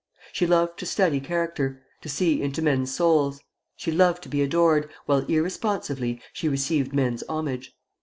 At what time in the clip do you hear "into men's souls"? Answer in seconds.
2.41-3.39